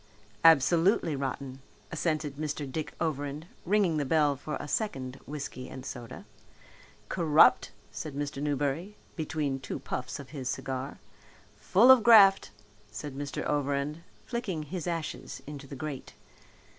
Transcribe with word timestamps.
"Absolutely 0.43 1.15
rotten," 1.15 1.61
assented 1.91 2.37
Mr. 2.37 2.65
Dick 2.65 2.95
Overend, 2.99 3.45
ringing 3.65 3.97
the 3.97 4.03
bell 4.03 4.35
for 4.35 4.57
a 4.59 4.67
second 4.67 5.19
whiskey 5.27 5.69
and 5.69 5.85
soda. 5.85 6.25
"Corrupt," 7.07 7.71
said 7.91 8.15
Mr. 8.15 8.41
Newberry, 8.41 8.97
between 9.15 9.59
two 9.59 9.77
puffs 9.77 10.17
of 10.19 10.29
his 10.31 10.49
cigar. 10.49 10.97
"Full 11.55 11.91
of 11.91 12.01
graft," 12.01 12.49
said 12.89 13.15
Mr. 13.15 13.45
Overend, 13.45 14.01
flicking 14.25 14.63
his 14.63 14.87
ashes 14.87 15.43
into 15.45 15.67
the 15.67 15.75
grate. 15.75 16.15